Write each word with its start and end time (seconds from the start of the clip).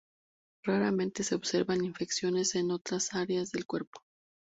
Raramente 0.63 1.21
se 1.23 1.35
observan 1.35 1.85
infecciones 1.85 2.55
en 2.55 2.71
otras 2.71 3.13
áreas 3.13 3.51
del 3.51 3.67
cuerpo. 3.67 4.01